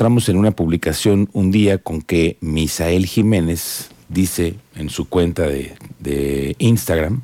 en 0.00 0.38
una 0.38 0.52
publicación 0.52 1.28
un 1.34 1.50
día 1.50 1.76
con 1.76 2.00
que 2.00 2.38
Misael 2.40 3.04
Jiménez 3.04 3.90
dice 4.08 4.54
en 4.74 4.88
su 4.88 5.06
cuenta 5.10 5.42
de, 5.42 5.74
de 5.98 6.56
Instagram, 6.58 7.20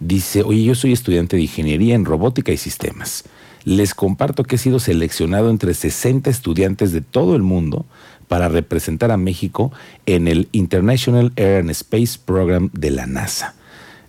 dice, 0.00 0.42
oye, 0.42 0.64
yo 0.64 0.74
soy 0.74 0.94
estudiante 0.94 1.36
de 1.36 1.42
ingeniería 1.42 1.94
en 1.94 2.06
robótica 2.06 2.50
y 2.50 2.56
sistemas. 2.56 3.24
Les 3.64 3.94
comparto 3.94 4.44
que 4.44 4.56
he 4.56 4.58
sido 4.58 4.78
seleccionado 4.78 5.50
entre 5.50 5.74
60 5.74 6.30
estudiantes 6.30 6.92
de 6.92 7.02
todo 7.02 7.36
el 7.36 7.42
mundo 7.42 7.84
para 8.26 8.48
representar 8.48 9.10
a 9.10 9.18
México 9.18 9.70
en 10.06 10.26
el 10.26 10.48
International 10.52 11.30
Air 11.36 11.60
and 11.60 11.70
Space 11.72 12.18
Program 12.24 12.70
de 12.72 12.90
la 12.90 13.06
NASA. 13.06 13.54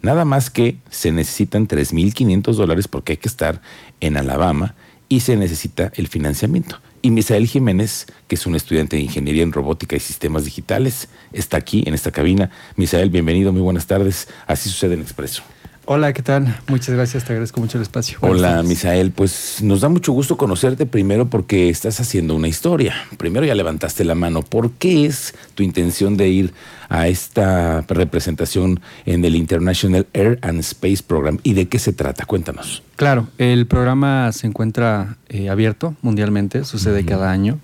Nada 0.01 0.23
más 0.23 0.49
que 0.49 0.77
se 0.89 1.11
necesitan 1.11 1.67
3.500 1.67 2.53
dólares 2.53 2.87
porque 2.87 3.13
hay 3.13 3.17
que 3.17 3.27
estar 3.27 3.61
en 3.99 4.15
Alabama 4.15 4.73
y 5.09 5.19
se 5.19 5.35
necesita 5.35 5.91
el 5.95 6.07
financiamiento. 6.07 6.79
Y 7.05 7.11
Misael 7.11 7.45
Jiménez, 7.45 8.07
que 8.27 8.33
es 8.33 8.47
un 8.47 8.55
estudiante 8.55 8.95
de 8.95 9.03
Ingeniería 9.03 9.43
en 9.43 9.51
Robótica 9.51 9.95
y 9.95 9.99
Sistemas 9.99 10.43
Digitales, 10.43 11.07
está 11.33 11.55
aquí 11.55 11.83
en 11.85 11.93
esta 11.93 12.09
cabina. 12.09 12.49
Misael, 12.77 13.11
bienvenido, 13.11 13.53
muy 13.53 13.61
buenas 13.61 13.85
tardes. 13.85 14.27
Así 14.47 14.69
sucede 14.69 14.95
en 14.95 15.01
Expreso. 15.01 15.43
Hola, 15.87 16.13
¿qué 16.13 16.23
tal? 16.23 16.57
Muchas 16.67 16.95
gracias, 16.95 17.25
te 17.25 17.33
agradezco 17.33 17.61
mucho 17.61 17.77
el 17.77 17.83
espacio. 17.83 18.17
Hola, 18.21 18.63
Misael. 18.63 19.11
Pues 19.11 19.59
nos 19.61 19.81
da 19.81 19.89
mucho 19.89 20.13
gusto 20.13 20.35
conocerte 20.35 20.87
primero 20.87 21.27
porque 21.27 21.69
estás 21.69 21.99
haciendo 21.99 22.35
una 22.35 22.47
historia. 22.47 22.95
Primero 23.17 23.45
ya 23.45 23.53
levantaste 23.53 24.03
la 24.03 24.15
mano. 24.15 24.41
¿Por 24.41 24.71
qué 24.71 25.05
es 25.05 25.35
tu 25.53 25.61
intención 25.61 26.17
de 26.17 26.29
ir 26.29 26.53
a 26.89 27.07
esta 27.07 27.81
representación 27.87 28.79
en 29.05 29.23
el 29.25 29.35
International 29.35 30.07
Air 30.13 30.39
and 30.41 30.61
Space 30.61 31.03
Program 31.05 31.37
y 31.43 31.53
de 31.53 31.67
qué 31.67 31.77
se 31.77 31.93
trata? 31.93 32.25
Cuéntanos. 32.25 32.81
Claro, 32.95 33.27
el 33.37 33.67
programa 33.67 34.31
se 34.31 34.47
encuentra 34.47 35.17
eh, 35.29 35.49
abierto 35.49 35.95
mundialmente, 36.01 36.63
sucede 36.63 37.05
cada 37.05 37.29
año. 37.29 37.59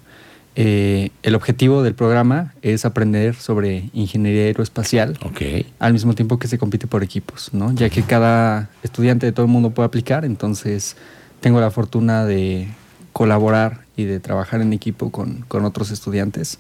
Eh, 0.55 1.11
el 1.23 1.35
objetivo 1.35 1.81
del 1.81 1.95
programa 1.95 2.53
es 2.61 2.83
aprender 2.83 3.35
sobre 3.35 3.89
ingeniería 3.93 4.43
aeroespacial 4.43 5.17
al 5.79 5.93
mismo 5.93 6.13
tiempo 6.13 6.39
que 6.39 6.47
se 6.47 6.57
compite 6.57 6.87
por 6.87 7.03
equipos, 7.03 7.53
¿no? 7.53 7.73
ya 7.73 7.89
que 7.89 8.03
cada 8.03 8.69
estudiante 8.83 9.25
de 9.25 9.31
todo 9.31 9.45
el 9.45 9.51
mundo 9.51 9.69
puede 9.69 9.87
aplicar, 9.87 10.25
entonces 10.25 10.97
tengo 11.39 11.61
la 11.61 11.71
fortuna 11.71 12.25
de 12.25 12.67
colaborar 13.13 13.81
y 13.95 14.03
de 14.03 14.19
trabajar 14.19 14.61
en 14.61 14.73
equipo 14.73 15.09
con, 15.09 15.45
otros 15.49 15.89
estudiantes 15.91 16.59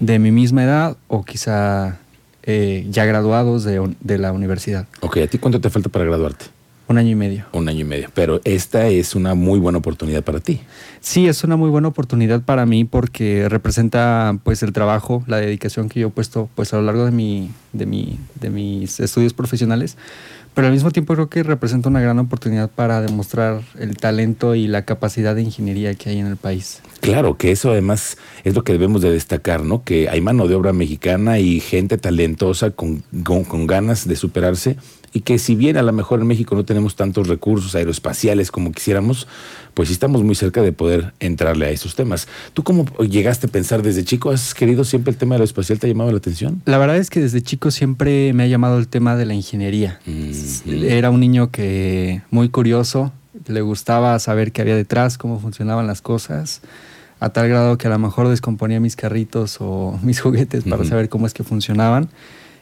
de 0.00 0.18
mi 0.20 0.30
misma 0.30 0.62
edad 0.62 0.96
o 1.08 1.24
quizá 1.24 1.98
eh, 2.44 2.86
ya 2.88 3.04
graduados 3.04 3.64
de, 3.64 3.96
de 4.00 4.18
la 4.18 4.32
universidad. 4.32 4.86
Ok, 5.00 5.16
¿a 5.18 5.26
ti 5.26 5.38
cuánto 5.38 5.60
te 5.60 5.70
falta 5.70 5.88
para 5.88 6.04
graduarte? 6.04 6.46
Un 6.86 6.98
año 6.98 7.10
y 7.10 7.14
medio. 7.14 7.46
Un 7.52 7.68
año 7.68 7.80
y 7.80 7.84
medio. 7.84 8.10
Pero 8.12 8.40
esta 8.44 8.88
es 8.88 9.14
una 9.14 9.34
muy 9.34 9.58
buena 9.58 9.78
oportunidad 9.78 10.22
para 10.22 10.40
ti. 10.40 10.60
Sí, 11.00 11.26
es 11.26 11.42
una 11.42 11.56
muy 11.56 11.70
buena 11.70 11.88
oportunidad 11.88 12.42
para 12.42 12.66
mí 12.66 12.84
porque 12.84 13.48
representa 13.48 14.38
pues 14.44 14.62
el 14.62 14.72
trabajo, 14.72 15.24
la 15.26 15.38
dedicación 15.38 15.88
que 15.88 16.00
yo 16.00 16.08
he 16.08 16.10
puesto 16.10 16.50
pues 16.54 16.74
a 16.74 16.76
lo 16.76 16.82
largo 16.82 17.06
de 17.06 17.10
mi, 17.10 17.50
de 17.72 17.86
mi, 17.86 18.18
de 18.40 18.50
mis 18.50 19.00
estudios 19.00 19.32
profesionales. 19.32 19.96
Pero 20.54 20.68
al 20.68 20.72
mismo 20.72 20.92
tiempo 20.92 21.14
creo 21.14 21.28
que 21.28 21.42
representa 21.42 21.88
una 21.88 22.00
gran 22.00 22.18
oportunidad 22.20 22.70
para 22.70 23.00
demostrar 23.00 23.62
el 23.76 23.96
talento 23.96 24.54
y 24.54 24.68
la 24.68 24.84
capacidad 24.84 25.34
de 25.34 25.42
ingeniería 25.42 25.94
que 25.94 26.10
hay 26.10 26.18
en 26.20 26.26
el 26.26 26.36
país. 26.36 26.80
Claro, 27.00 27.36
que 27.36 27.50
eso 27.50 27.72
además 27.72 28.18
es 28.44 28.54
lo 28.54 28.62
que 28.62 28.72
debemos 28.72 29.02
de 29.02 29.10
destacar, 29.10 29.64
¿no? 29.64 29.82
Que 29.82 30.08
hay 30.08 30.20
mano 30.20 30.46
de 30.46 30.54
obra 30.54 30.72
mexicana 30.72 31.40
y 31.40 31.58
gente 31.58 31.98
talentosa 31.98 32.70
con, 32.70 33.02
con 33.24 33.66
ganas 33.66 34.06
de 34.06 34.14
superarse 34.14 34.76
y 35.14 35.20
que 35.20 35.38
si 35.38 35.54
bien 35.54 35.76
a 35.76 35.82
lo 35.82 35.92
mejor 35.92 36.20
en 36.20 36.26
México 36.26 36.56
no 36.56 36.64
tenemos 36.64 36.96
tantos 36.96 37.28
recursos 37.28 37.76
aeroespaciales 37.76 38.50
como 38.50 38.72
quisiéramos, 38.72 39.28
pues 39.72 39.90
estamos 39.90 40.24
muy 40.24 40.34
cerca 40.34 40.60
de 40.60 40.72
poder 40.72 41.14
entrarle 41.20 41.66
a 41.66 41.70
esos 41.70 41.94
temas. 41.94 42.26
¿Tú 42.52 42.64
cómo 42.64 42.84
llegaste 42.98 43.46
a 43.46 43.50
pensar 43.50 43.82
desde 43.82 44.04
chico? 44.04 44.32
¿Has 44.32 44.54
querido 44.54 44.82
siempre 44.82 45.12
el 45.12 45.16
tema 45.16 45.36
aeroespacial? 45.36 45.78
¿Te 45.78 45.86
ha 45.86 45.90
llamado 45.90 46.10
la 46.10 46.18
atención? 46.18 46.62
La 46.64 46.78
verdad 46.78 46.96
es 46.96 47.10
que 47.10 47.20
desde 47.20 47.40
chico 47.42 47.70
siempre 47.70 48.32
me 48.32 48.42
ha 48.42 48.48
llamado 48.48 48.76
el 48.76 48.88
tema 48.88 49.14
de 49.14 49.24
la 49.24 49.34
ingeniería. 49.34 50.00
Era 50.66 51.10
un 51.10 51.20
niño 51.20 51.52
que 51.52 52.22
muy 52.32 52.48
curioso, 52.48 53.12
le 53.46 53.60
gustaba 53.60 54.18
saber 54.18 54.50
qué 54.50 54.62
había 54.62 54.74
detrás, 54.74 55.16
cómo 55.16 55.38
funcionaban 55.38 55.86
las 55.86 56.02
cosas 56.02 56.60
a 57.20 57.30
tal 57.30 57.48
grado 57.48 57.78
que 57.78 57.86
a 57.86 57.90
lo 57.90 58.00
mejor 58.00 58.28
descomponía 58.28 58.80
mis 58.80 58.96
carritos 58.96 59.58
o 59.60 59.96
mis 60.02 60.20
juguetes 60.20 60.64
para 60.64 60.84
saber 60.84 61.08
cómo 61.08 61.28
es 61.28 61.34
que 61.34 61.44
funcionaban. 61.44 62.08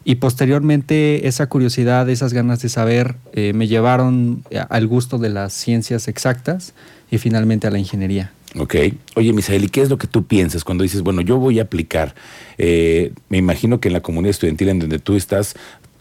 Y 0.05 0.17
posteriormente 0.17 1.29
esa 1.29 1.49
curiosidad, 1.49 2.09
esas 2.09 2.33
ganas 2.33 2.61
de 2.61 2.69
saber 2.69 3.17
eh, 3.33 3.53
me 3.53 3.69
llevaron 3.69 4.43
al 4.69 4.87
gusto 4.87 5.19
de 5.19 5.31
las 5.31 5.53
ciencias 5.53 6.09
exactas 6.09 6.75
y 7.11 7.19
finalmente 7.19 7.67
a 7.67 7.71
la 7.71 7.79
ingeniería. 7.79 8.33
Ok. 8.59 8.75
Oye, 9.17 9.33
Misael, 9.33 9.65
¿y 9.65 9.69
qué 9.69 9.83
es 9.83 9.89
lo 9.89 9.99
que 9.99 10.07
tú 10.07 10.27
piensas 10.27 10.65
cuando 10.65 10.83
dices, 10.83 11.03
bueno, 11.03 11.23
yo 11.23 11.39
voy 11.39 11.59
a 11.59 11.63
aplicar? 11.63 12.15
Eh, 12.59 13.13
me 13.29 13.39
imagino 13.39 13.81
que 13.81 13.89
en 13.89 13.95
la 13.95 14.01
comunidad 14.01 14.31
estudiantil 14.31 14.69
en 14.69 14.79
donde 14.81 14.99
tú 14.99 15.17
estás, 15.17 15.55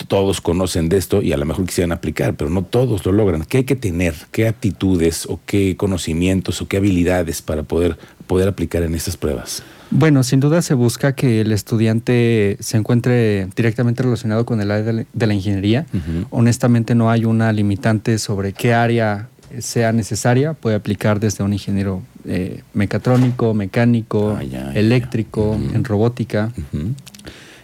todos 0.07 0.41
conocen 0.41 0.89
de 0.89 0.97
esto 0.97 1.21
y 1.21 1.31
a 1.31 1.37
lo 1.37 1.45
mejor 1.45 1.65
quisieran 1.65 1.91
aplicar, 1.91 2.35
pero 2.35 2.49
no 2.49 2.63
todos 2.63 3.05
lo 3.05 3.11
logran. 3.11 3.45
¿Qué 3.45 3.57
hay 3.57 3.63
que 3.63 3.75
tener? 3.75 4.15
¿Qué 4.31 4.47
aptitudes 4.47 5.25
o 5.27 5.39
qué 5.45 5.77
conocimientos 5.77 6.61
o 6.61 6.67
qué 6.67 6.77
habilidades 6.77 7.41
para 7.41 7.63
poder, 7.63 7.97
poder 8.27 8.47
aplicar 8.47 8.83
en 8.83 8.95
estas 8.95 9.15
pruebas? 9.15 9.63
Bueno, 9.91 10.23
sin 10.23 10.39
duda 10.39 10.61
se 10.61 10.73
busca 10.73 11.15
que 11.15 11.41
el 11.41 11.51
estudiante 11.51 12.57
se 12.61 12.77
encuentre 12.77 13.47
directamente 13.55 14.03
relacionado 14.03 14.45
con 14.45 14.61
el 14.61 14.71
área 14.71 15.05
de 15.11 15.27
la 15.27 15.33
ingeniería. 15.33 15.85
Honestamente 16.29 16.95
no 16.95 17.11
hay 17.11 17.25
una 17.25 17.51
limitante 17.51 18.17
sobre 18.17 18.53
qué 18.53 18.73
área 18.73 19.27
sea 19.59 19.91
necesaria. 19.91 20.53
Puede 20.53 20.75
aplicar 20.75 21.19
desde 21.19 21.43
un 21.43 21.53
ingeniero 21.53 22.01
eh, 22.25 22.63
mecatrónico, 22.73 23.53
mecánico, 23.53 24.37
ah, 24.37 24.71
eléctrico, 24.73 25.59
en 25.73 25.83
robótica. 25.83 26.51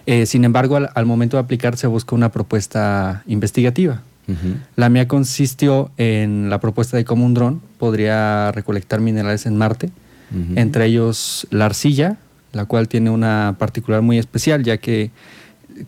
Eh, 0.05 0.25
sin 0.25 0.45
embargo, 0.45 0.77
al, 0.77 1.05
momento 1.05 1.37
de 1.37 1.43
aplicar 1.43 1.77
se 1.77 1.87
busca 1.87 2.15
una 2.15 2.31
propuesta 2.31 3.23
investigativa. 3.27 4.01
La 4.75 4.89
mía 4.89 5.07
consistió 5.07 5.89
en 5.95 6.49
la 6.49 6.59
propuesta 6.59 6.97
de 6.97 7.05
cómo 7.05 7.25
un 7.25 7.33
dron 7.33 7.61
podría 7.77 8.51
recolectar 8.51 8.99
minerales 8.99 9.45
en 9.45 9.55
Marte 9.55 9.89
entre 10.55 10.85
ellos 10.85 11.47
la 11.51 11.65
arcilla, 11.65 12.17
la 12.51 12.65
cual 12.65 12.87
tiene 12.87 13.09
una 13.09 13.55
particular 13.57 14.01
muy 14.01 14.17
especial, 14.17 14.63
ya 14.63 14.77
que 14.77 15.11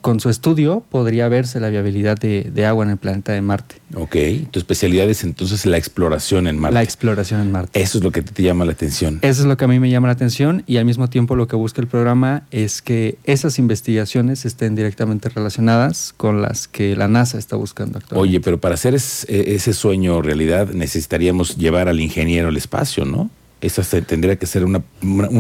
con 0.01 0.19
su 0.19 0.29
estudio 0.29 0.83
podría 0.89 1.27
verse 1.29 1.59
la 1.59 1.69
viabilidad 1.69 2.17
de, 2.17 2.66
agua 2.66 2.85
en 2.85 2.91
el 2.91 2.97
planeta 2.97 3.31
de 3.31 3.41
Marte. 3.41 3.75
Ok, 3.95 4.16
tu 4.51 4.59
especialidad 4.59 5.09
es 5.09 5.23
entonces 5.23 5.66
la 5.66 5.77
exploración 5.77 6.47
en 6.47 6.59
Marte. 6.59 6.73
La 6.73 6.83
exploración 6.83 7.41
en 7.41 7.51
Marte. 7.51 7.81
Eso 7.81 7.97
es 7.97 8.03
lo 8.03 8.11
que 8.11 8.22
te, 8.22 8.44
llama 8.44 8.66
la 8.66 8.73
atención. 8.73 9.19
Eso 9.22 9.41
es 9.41 9.47
lo 9.47 9.57
que 9.57 9.66
a 9.66 9.67
mí 9.67 9.79
me 9.79 9.89
llama 9.89 10.07
la 10.07 10.13
atención 10.13 10.63
y 10.67 10.77
al 10.77 10.85
mismo 10.85 11.09
tiempo 11.09 11.35
lo 11.35 11.47
que 11.47 11.55
busca 11.55 11.81
el 11.81 11.88
programa 11.88 12.44
es 12.51 12.81
que 12.81 13.17
esas 13.23 13.59
investigaciones 13.59 14.45
estén 14.45 14.75
directamente 14.75 15.29
relacionadas 15.29 16.13
con 16.16 16.41
las 16.41 16.67
que 16.67 16.95
la 16.95 17.07
NASA 17.07 17.38
está 17.38 17.56
buscando 17.56 17.97
actualmente. 17.97 18.29
Oye, 18.29 18.41
pero 18.41 18.59
para 18.59 18.75
hacer 18.75 18.94
e, 18.94 19.56
ese 19.56 19.73
sueño 19.73 20.21
realidad 20.21 20.69
necesitaríamos 20.69 21.57
llevar 21.57 21.88
al 21.88 22.00
ingeniero 22.00 22.50
al 22.50 22.57
espacio, 22.57 23.06
¿no? 23.06 23.29
¿Esa 23.61 23.83
tendría 24.01 24.38
que 24.38 24.45
ser 24.45 24.63
una, 24.63 24.81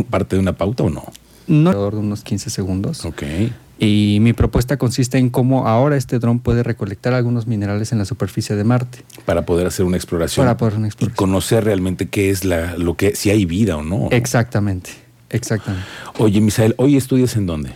parte 0.09 0.35
de 0.35 0.41
una 0.41 0.53
pauta 0.53 0.83
o 0.83 0.89
no? 0.89 1.05
No, 1.47 1.69
alrededor 1.69 1.93
de 1.93 1.99
unos 1.99 2.21
15 2.23 2.49
segundos. 2.49 3.05
Ok. 3.05 3.23
Y 3.79 4.17
mi 4.19 4.33
propuesta 4.33 4.75
consiste 4.77 5.17
en 5.17 5.29
cómo 5.29 5.65
ahora 5.65 5.95
este 5.95 6.19
dron 6.19 6.39
puede 6.39 6.63
recolectar 6.63 7.13
algunos 7.13 7.47
minerales 7.47 7.93
en 7.93 7.97
la 7.97 8.05
superficie 8.05 8.57
de 8.57 8.65
Marte. 8.65 8.99
Para 9.25 9.45
poder 9.45 9.67
hacer 9.67 9.85
una 9.85 9.95
exploración. 9.95 10.45
Para 10.45 10.57
poder 10.57 10.75
una 10.75 10.87
exploración. 10.87 11.13
Y 11.13 11.17
conocer 11.17 11.63
realmente 11.63 12.09
qué 12.09 12.29
es 12.29 12.43
la, 12.43 12.75
lo 12.75 12.95
que, 12.95 13.15
si 13.15 13.29
hay 13.29 13.45
vida 13.45 13.77
o 13.77 13.83
no. 13.83 14.09
Exactamente, 14.11 14.91
exactamente. 15.29 15.87
Oye, 16.17 16.41
Misael, 16.41 16.75
¿hoy 16.77 16.97
estudias 16.97 17.37
en 17.37 17.45
dónde? 17.45 17.71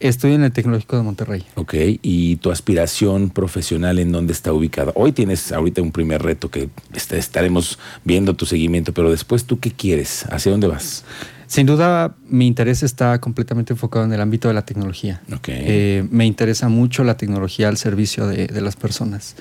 Estoy 0.00 0.34
en 0.34 0.44
el 0.44 0.52
Tecnológico 0.52 0.96
de 0.96 1.02
Monterrey. 1.02 1.44
Ok, 1.56 1.74
¿y 2.02 2.36
tu 2.36 2.52
aspiración 2.52 3.30
profesional 3.30 3.98
en 3.98 4.12
dónde 4.12 4.32
está 4.32 4.52
ubicada? 4.52 4.92
Hoy 4.94 5.10
tienes 5.10 5.50
ahorita 5.50 5.82
un 5.82 5.90
primer 5.90 6.22
reto 6.22 6.50
que 6.50 6.68
estaremos 6.94 7.80
viendo 8.04 8.34
tu 8.34 8.46
seguimiento, 8.46 8.94
pero 8.94 9.10
después 9.10 9.44
tú 9.44 9.58
qué 9.58 9.72
quieres? 9.72 10.24
¿Hacia 10.30 10.52
dónde 10.52 10.68
vas? 10.68 11.04
Sin 11.48 11.66
duda, 11.66 12.14
mi 12.28 12.46
interés 12.46 12.82
está 12.82 13.18
completamente 13.20 13.72
enfocado 13.72 14.04
en 14.04 14.12
el 14.12 14.20
ámbito 14.20 14.48
de 14.48 14.54
la 14.54 14.66
tecnología. 14.66 15.22
Okay. 15.38 15.62
Eh, 15.66 16.06
me 16.10 16.26
interesa 16.26 16.68
mucho 16.68 17.04
la 17.04 17.16
tecnología 17.16 17.68
al 17.68 17.78
servicio 17.78 18.26
de, 18.26 18.60
las 18.60 18.76
personas. 18.76 19.34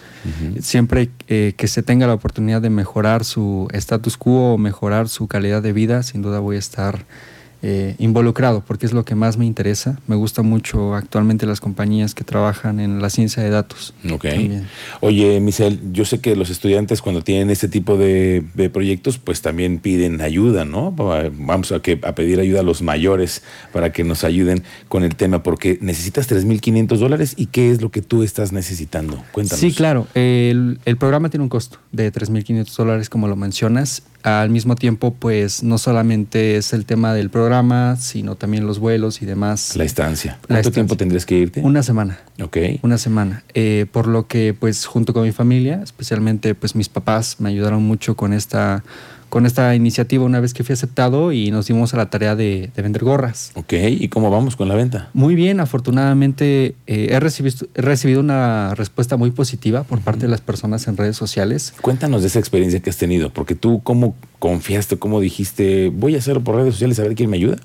Siempre 0.61 1.09
eh, 1.27 1.53
que 1.57 1.67
se 1.67 1.83
tenga 1.83 2.07
la 2.07 2.13
oportunidad 2.13 2.61
de 2.61 2.69
mejorar 2.69 3.25
su 3.25 3.67
status 3.73 4.15
quo 4.15 4.53
o 4.53 4.57
mejorar 4.57 5.09
su 5.09 5.27
calidad 5.27 5.61
de 5.61 5.73
vida, 5.73 6.01
sin 6.01 6.21
duda 6.21 6.39
voy 6.39 6.55
a 6.55 6.59
estar 6.59 7.05
eh, 7.63 7.95
involucrado, 7.97 8.63
porque 8.65 8.85
es 8.85 8.93
lo 8.93 9.03
que 9.03 9.15
más 9.15 9.37
me 9.37 9.45
interesa. 9.45 9.99
Me 10.07 10.15
gusta 10.15 10.43
mucho 10.43 10.93
actualmente 10.93 11.45
las 11.45 11.59
compañías 11.59 12.13
que 12.13 12.23
trabajan 12.23 12.79
en 12.79 13.01
la 13.01 13.09
ciencia 13.09 13.41
de 13.41 13.49
datos. 13.49 13.95
Ok. 14.11 14.25
Oye, 15.01 15.39
Michelle, 15.39 15.79
yo 15.91 16.05
sé 16.05 16.19
que 16.19 16.35
los 16.35 16.49
estudiantes 16.49 17.01
cuando 17.01 17.23
tienen 17.23 17.49
este 17.49 17.67
tipo 17.67 17.97
de, 17.97 18.43
proyectos, 18.71 19.17
pues 19.17 19.41
también 19.41 19.79
piden 19.79 20.21
ayuda, 20.21 20.65
¿no? 20.65 20.91
Vamos 20.91 21.71
a, 21.71 21.79
que, 21.81 21.99
a 22.03 22.13
pedir 22.13 22.39
ayuda 22.39 22.59
a 22.59 22.63
los 22.63 22.81
mayores 22.81 23.41
para 23.73 23.91
que 23.91 24.03
nos 24.03 24.23
ayuden 24.23 24.63
con 24.87 25.03
el 25.03 25.15
tema, 25.15 25.41
porque 25.41 25.79
necesitas 25.81 26.29
3.500 26.29 26.97
dólares 26.97 27.33
y 27.37 27.47
qué 27.47 27.71
es 27.71 27.81
lo 27.81 27.89
que 27.89 28.01
tú 28.01 28.23
estás 28.23 28.51
necesitando. 28.51 29.23
Cuéntanos. 29.31 29.59
Sí, 29.59 29.71
claro. 29.73 30.07
El, 30.13 30.79
el 30.85 30.97
programa 30.97 31.29
tiene 31.29 31.43
un 31.43 31.49
costo 31.49 31.79
de 31.91 32.11
3.500 32.11 32.75
dólares, 32.75 33.09
como 33.09 33.27
lo 33.27 33.35
mencionas. 33.35 34.03
Al 34.23 34.49
mismo 34.49 34.75
tiempo, 34.75 35.13
pues 35.13 35.63
no 35.63 35.77
solamente 35.77 36.57
es 36.57 36.73
el 36.73 36.85
tema 36.85 37.13
del 37.13 37.29
programa, 37.29 37.46
programa, 37.47 37.95
sino 37.95 38.35
también 38.35 38.67
los 38.67 38.77
vuelos 38.77 39.21
y 39.21 39.25
demás. 39.25 39.77
La 39.77 39.85
estancia. 39.85 40.31
La 40.31 40.37
¿Cuánto 40.37 40.53
estancia. 40.55 40.71
tiempo 40.73 40.97
tendrías 40.97 41.25
que 41.25 41.37
irte? 41.37 41.61
Una 41.61 41.81
semana. 41.81 42.19
Ok. 42.43 42.57
Una 42.81 42.97
semana. 42.97 43.43
Eh, 43.53 43.85
por 43.89 44.07
lo 44.07 44.27
que, 44.27 44.53
pues, 44.53 44.85
junto 44.85 45.13
con 45.13 45.23
mi 45.23 45.31
familia, 45.31 45.79
especialmente, 45.81 46.55
pues, 46.55 46.75
mis 46.75 46.89
papás 46.89 47.37
me 47.39 47.47
ayudaron 47.47 47.83
mucho 47.83 48.17
con 48.17 48.33
esta, 48.33 48.83
con 49.29 49.45
esta 49.45 49.73
iniciativa 49.75 50.25
una 50.25 50.41
vez 50.41 50.53
que 50.53 50.65
fui 50.65 50.73
aceptado 50.73 51.31
y 51.31 51.49
nos 51.51 51.67
dimos 51.67 51.93
a 51.93 51.97
la 51.97 52.09
tarea 52.09 52.35
de, 52.35 52.69
de 52.75 52.81
vender 52.81 53.05
gorras. 53.05 53.51
Ok. 53.55 53.73
¿Y 53.91 54.09
cómo 54.09 54.29
vamos 54.29 54.57
con 54.57 54.67
la 54.67 54.75
venta? 54.75 55.09
Muy 55.13 55.35
bien, 55.35 55.61
afortunadamente 55.61 56.75
eh, 56.85 57.07
he, 57.11 57.19
recibido, 57.21 57.65
he 57.75 57.81
recibido 57.81 58.19
una 58.19 58.75
respuesta 58.75 59.15
muy 59.15 59.31
positiva 59.31 59.83
por 59.85 60.01
parte 60.01 60.23
de 60.23 60.27
las 60.27 60.41
personas 60.41 60.85
en 60.89 60.97
redes 60.97 61.15
sociales. 61.15 61.73
Cuéntanos 61.81 62.23
de 62.23 62.27
esa 62.27 62.39
experiencia 62.39 62.81
que 62.81 62.89
has 62.89 62.97
tenido, 62.97 63.29
porque 63.31 63.55
tú 63.55 63.79
cómo 63.83 64.15
confiaste, 64.39 64.97
cómo 64.97 65.19
dijiste, 65.19 65.89
voy 65.93 66.13
a 66.15 66.19
hacerlo 66.19 66.43
por 66.43 66.55
redes 66.55 66.73
sociales 66.75 66.99
a 66.99 67.03
ver 67.03 67.15
quién 67.15 67.29
me 67.29 67.37
ayuda. 67.37 67.57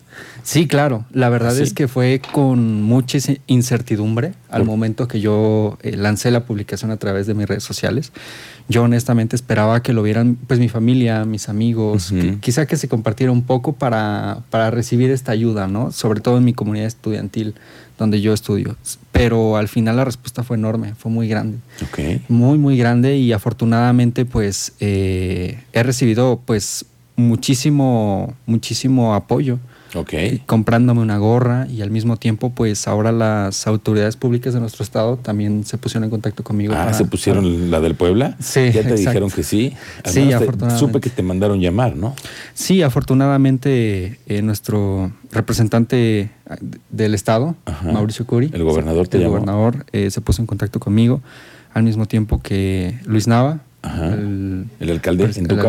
Sí, 0.42 0.66
claro. 0.66 1.04
La 1.12 1.28
verdad 1.28 1.54
¿Sí? 1.54 1.62
es 1.62 1.74
que 1.74 1.86
fue 1.86 2.20
con 2.32 2.82
mucha 2.82 3.18
ince- 3.18 3.40
incertidumbre 3.46 4.32
al 4.48 4.64
momento 4.64 5.06
que 5.06 5.20
yo 5.20 5.78
eh, 5.82 5.96
lancé 5.96 6.30
la 6.30 6.44
publicación 6.46 6.90
a 6.90 6.96
través 6.96 7.26
de 7.26 7.34
mis 7.34 7.46
redes 7.46 7.62
sociales. 7.62 8.12
Yo 8.68 8.82
honestamente 8.84 9.36
esperaba 9.36 9.82
que 9.82 9.92
lo 9.92 10.02
vieran 10.02 10.36
pues 10.46 10.58
mi 10.60 10.68
familia, 10.68 11.24
mis 11.24 11.48
amigos, 11.48 12.10
que- 12.10 12.38
quizá 12.40 12.66
que 12.66 12.76
se 12.76 12.88
compartiera 12.88 13.32
un 13.32 13.42
poco 13.42 13.74
para, 13.74 14.40
para 14.50 14.70
recibir 14.70 15.10
esta 15.10 15.32
ayuda, 15.32 15.68
¿no? 15.68 15.92
Sobre 15.92 16.20
todo 16.20 16.38
en 16.38 16.44
mi 16.44 16.54
comunidad 16.54 16.86
estudiantil 16.86 17.54
donde 18.02 18.20
yo 18.20 18.32
estudio. 18.34 18.76
Pero 19.12 19.56
al 19.56 19.68
final 19.68 19.96
la 19.96 20.04
respuesta 20.04 20.42
fue 20.42 20.56
enorme, 20.56 20.94
fue 20.94 21.10
muy 21.10 21.28
grande 21.28 21.58
Ok. 21.82 22.20
muy 22.28 22.58
muy 22.58 22.76
grande 22.76 23.16
y 23.16 23.32
afortunadamente 23.32 24.24
pues 24.24 24.72
eh, 24.80 25.62
he 25.72 25.82
recibido 25.82 26.40
pues 26.44 26.84
muchísimo 27.16 28.34
muchísimo 28.46 29.14
apoyo 29.14 29.58
Ok. 29.94 30.14
comprándome 30.46 31.00
una 31.02 31.18
gorra 31.18 31.66
y 31.68 31.82
al 31.82 31.90
mismo 31.90 32.16
tiempo 32.16 32.50
pues 32.50 32.88
ahora 32.88 33.12
las 33.12 33.66
autoridades 33.66 34.16
públicas 34.16 34.54
de 34.54 34.60
nuestro 34.60 34.82
estado 34.84 35.16
también 35.18 35.64
se 35.64 35.76
pusieron 35.78 36.04
en 36.04 36.10
contacto 36.10 36.42
conmigo 36.42 36.72
Ah, 36.74 36.84
para- 36.84 36.94
se 36.94 37.04
pusieron 37.04 37.70
la 37.70 37.80
del 37.80 37.94
Puebla. 37.94 38.36
Sí, 38.40 38.60
Ya 38.66 38.72
te 38.72 38.78
exacto. 38.80 38.94
dijeron 38.96 39.30
que 39.30 39.42
sí. 39.42 39.74
Sí, 40.04 40.12
te- 40.28 40.34
afortunadamente. 40.34 40.78
Supe 40.78 41.00
que 41.00 41.10
te 41.10 41.22
mandaron 41.22 41.60
llamar, 41.60 41.96
¿no? 41.96 42.14
sí 42.54 42.82
afortunadamente 42.82 44.18
eh, 44.26 44.42
nuestro 44.42 45.12
representante 45.30 46.30
ah, 46.48 46.56
del 46.90 47.14
estado 47.14 47.54
Ajá. 47.64 47.92
Mauricio 47.92 48.26
Curi 48.26 48.50
El 48.52 48.64
gobernador 48.64 49.08
te 49.08 49.16
el 49.18 49.22
llamó. 49.24 49.34
gobernador 49.34 49.86
eh, 49.92 50.10
se 50.10 50.20
puso 50.20 50.42
en 50.42 50.46
contacto 50.46 50.80
conmigo 50.80 51.20
al 51.74 51.82
mismo 51.82 52.06
tiempo 52.06 52.40
que 52.42 52.98
Luis 53.04 53.26
Nava 53.28 53.60
Ajá. 53.82 54.14
el, 54.14 54.66
El 54.80 54.90
alcalde 54.90 55.24
el 55.24 55.36
en 55.38 55.46
tu 55.48 55.56
calle. 55.56 55.68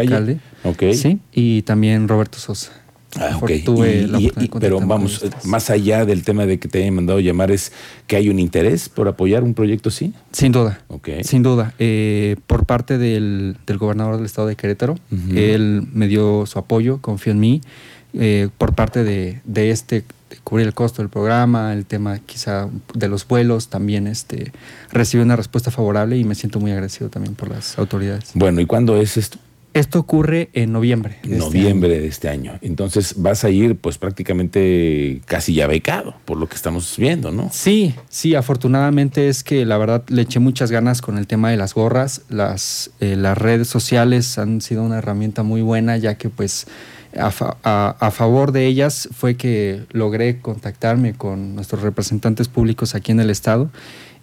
alcalde. 0.63 0.93
Sí, 0.95 1.19
y 1.33 1.63
también 1.63 2.07
Roberto 2.07 2.37
Sosa. 2.37 2.71
Ah, 3.19 3.37
ok. 3.41 3.51
Tuve 3.63 4.01
Y- 4.01 4.07
la 4.07 4.19
y- 4.19 4.31
pero 4.59 4.79
vamos, 4.79 5.19
tres. 5.19 5.45
más 5.45 5.69
allá 5.69 6.05
del 6.05 6.23
tema 6.23 6.45
de 6.45 6.57
que 6.59 6.67
te 6.67 6.81
hayan 6.81 6.95
mandado 6.95 7.19
llamar, 7.19 7.51
es 7.51 7.71
que 8.07 8.15
hay 8.15 8.29
un 8.29 8.39
interés 8.39 8.89
por 8.89 9.07
apoyar 9.07 9.43
un 9.43 9.53
proyecto 9.53 9.89
así. 9.89 10.13
Sin 10.31 10.51
duda, 10.51 10.81
Ok. 10.87 11.09
sin 11.23 11.43
duda. 11.43 11.73
Eh, 11.79 12.35
por 12.47 12.65
parte 12.65 12.97
del, 12.97 13.57
del 13.67 13.77
gobernador 13.77 14.17
del 14.17 14.25
estado 14.25 14.47
de 14.47 14.55
Querétaro, 14.55 14.95
él 15.35 15.87
me 15.93 16.07
dio 16.07 16.45
su 16.45 16.57
apoyo, 16.59 16.99
confió 17.01 17.31
en 17.33 17.39
mí. 17.39 17.61
Eh, 18.15 18.49
por 18.59 18.75
parte 18.75 19.03
de, 19.03 19.41
de 19.43 19.71
este, 19.71 20.03
de 20.29 20.37
cubrir 20.43 20.67
el 20.67 20.73
costo 20.75 21.01
del 21.01 21.09
programa, 21.09 21.73
el 21.73 21.85
tema 21.85 22.19
quizá 22.19 22.69
de 22.93 23.07
los 23.07 23.27
vuelos, 23.27 23.69
también 23.69 24.05
este, 24.05 24.51
recibí 24.91 25.23
una 25.23 25.35
respuesta 25.35 25.71
favorable 25.71 26.17
y 26.17 26.23
me 26.23 26.35
siento 26.35 26.59
muy 26.59 26.69
agradecido 26.71 27.09
también 27.09 27.33
por 27.33 27.49
las 27.49 27.77
autoridades. 27.79 28.29
Bueno, 28.35 28.61
¿y 28.61 28.65
cuándo 28.67 28.97
es 29.01 29.17
esto? 29.17 29.39
Esto 29.73 29.99
ocurre 29.99 30.49
en 30.53 30.71
noviembre. 30.71 31.17
de 31.23 31.37
este 31.37 31.45
Noviembre 31.45 31.99
de 31.99 32.07
este 32.07 32.29
año. 32.29 32.53
Entonces 32.61 33.15
vas 33.17 33.43
a 33.43 33.49
ir 33.49 33.75
pues 33.75 33.97
prácticamente 33.97 35.21
casi 35.25 35.53
ya 35.55 35.67
becado, 35.67 36.13
por 36.25 36.37
lo 36.37 36.47
que 36.47 36.55
estamos 36.55 36.95
viendo, 36.97 37.31
¿no? 37.31 37.49
Sí, 37.51 37.95
sí, 38.09 38.35
afortunadamente 38.35 39.29
es 39.29 39.43
que 39.43 39.65
la 39.65 39.77
verdad 39.77 40.03
le 40.09 40.21
eché 40.23 40.39
muchas 40.39 40.69
ganas 40.71 41.01
con 41.01 41.17
el 41.17 41.25
tema 41.27 41.49
de 41.49 41.57
las 41.57 41.73
gorras. 41.73 42.21
Las, 42.29 42.91
eh, 42.99 43.15
las 43.15 43.37
redes 43.37 43.67
sociales 43.67 44.37
han 44.37 44.61
sido 44.61 44.83
una 44.83 44.99
herramienta 44.99 45.43
muy 45.43 45.61
buena 45.61 45.97
ya 45.97 46.15
que 46.15 46.29
pues 46.29 46.67
a, 47.17 47.31
fa- 47.31 47.57
a- 47.63 47.95
a 47.99 48.11
favor 48.11 48.51
de 48.51 48.65
ellas 48.67 49.09
fue 49.11 49.35
que 49.37 49.83
logré 49.91 50.39
contactarme 50.39 51.13
con 51.13 51.55
nuestros 51.55 51.81
representantes 51.81 52.47
públicos 52.47 52.95
aquí 52.95 53.11
en 53.11 53.19
el 53.19 53.29
estado 53.29 53.69